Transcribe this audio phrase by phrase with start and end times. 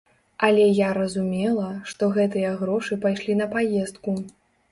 [0.45, 4.19] Але я разумела, што гэтыя грошы пайшлі на паездку.